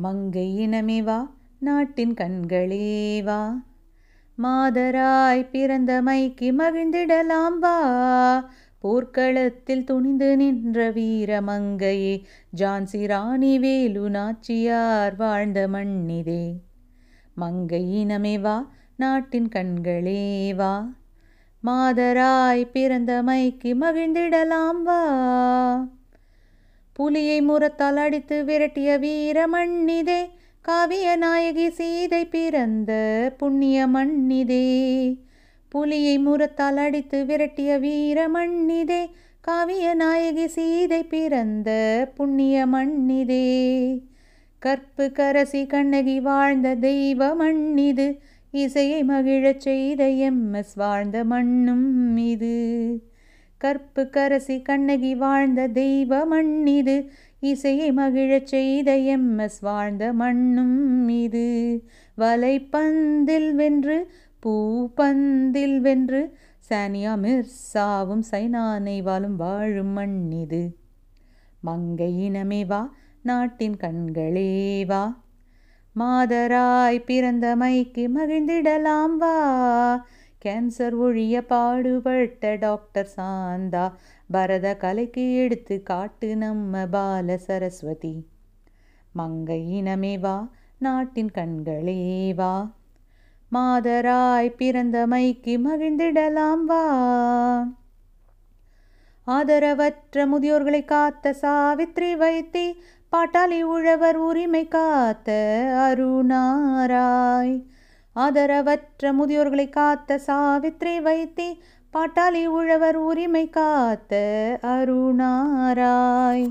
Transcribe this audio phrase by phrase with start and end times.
[0.00, 3.62] மங்கை இனமே வா நாட்டின் கண்களே வா
[4.38, 7.78] மாதராய் பிறந்த மைக்கு மகிழ்ந்திடலாம் வா.
[8.78, 12.14] போர்க்களத்தில் துணிந்து நின்ற வீர மங்கையே
[12.56, 16.54] ஜான்சி ராணி வேலு நாச்சியார் வாழ்ந்த மண்ணிதே.
[17.34, 18.56] மங்கை இனமே வா
[18.96, 20.88] நாட்டின் கண்களே வா
[21.62, 25.02] மாதராய் பிறந்த மைக்கு மகிழ்ந்திடலாம் வா.
[26.98, 30.28] புலியை முரத்தால் அடித்து விரட்டிய வீர மண்ணிதே
[30.60, 32.92] காவிய நாயகி சீதை பிறந்த
[33.38, 34.64] புண்ணிய மண்ணிதே.
[35.68, 41.68] புலியை முரத்தால் அடித்து விரட்டிய வீர மண்ணிதே காவிய நாயகி சீதை பிறந்த
[42.14, 43.46] புண்ணிய மண்ணிதே.
[44.58, 48.18] கற்பு கரசி கண்ணகி வாழ்ந்த தெய்வ மண்ணிது
[48.50, 52.56] இசையை மகிழச் செய்த எம்எஸ் வாழ்ந்த மண்ணும் இது.
[53.58, 56.96] கற்பு கரசி கண்ணகி வாழ்ந்த தெய்வ மண்ணிது.
[57.40, 61.48] இசையை மகிழச் செய்த எம்எஸ் வாழ்ந்த மண்ணும் இது.
[62.18, 64.52] வலைப்பந்தில் வென்று பூ
[64.96, 66.20] பந்தில் வென்று
[66.68, 70.76] சானியா மிர்சாவும் சைனானை வாழும் வாழும் இது
[71.60, 75.04] மங்கை இனமே வா நாட்டின் கண்களே வா.
[75.98, 79.36] மாதராய் பிறந்த மைக்கு மகிழ்ந்திடலாம் வா.
[80.44, 83.92] கேன்சர் ஒழிய பாடுபட்ட டாக்டர் சாந்தா
[84.30, 88.26] பரத கலைக்கு எடுத்து காட்டு நம்ம பால சரஸ்வதி.
[89.12, 92.70] மங்கை இனமே வா நாட்டின் கண்களே வா.
[93.52, 96.84] மாதராய் பிறந்த மைக்கு மகிழ்ந்திடலாம் வா.
[99.26, 102.72] ஆதரவற்ற முதியோர்களை காத்த சாவித்ரி வைத்தி
[103.12, 105.32] பாட்டாளி உழவர் உரிமை காத்த
[105.88, 107.64] அருணாராய்.
[108.24, 111.48] ஆதரவற்ற முதியோர்களை காத்த சாவித்ரி வைத்தி
[111.94, 114.14] பாட்டாளி உழவர் உரிமை காத்த
[114.62, 116.46] அருணாராய்.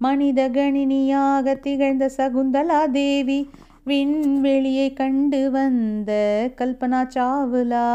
[0.00, 3.50] மனித கணினியாக திகழ்ந்த சகுந்தலா தேவி
[3.86, 6.12] விண்வெளியை கண்டு வந்த
[6.58, 7.88] கல்பனா சாவுலா.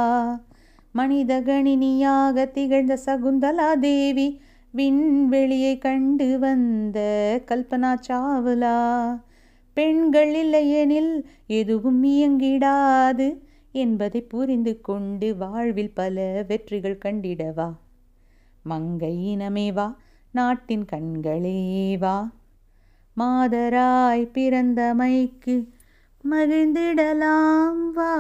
[0.92, 4.28] மனித கணினியாக திகழ்ந்த சகுந்தலா தேவி
[4.74, 7.00] விண்வெளியை கண்டு வந்த
[7.48, 8.78] கல்பனா சாவுலா.
[9.78, 13.28] பெண்கள் இல்லையெனில் எதுவும் இயங்கிடாது
[13.72, 17.70] என்பதை புரிந்து கொண்டு வாழ்வில் பல வெற்றிகள் கண்டிடவா?
[18.64, 19.38] மங்கை
[19.72, 19.98] வா
[20.32, 22.32] நாட்டின் கண்களே வா.
[23.18, 25.56] மாதராய் பிறந்தமைக்கு
[26.32, 28.14] மகிழ்ந்திடலாம் வா.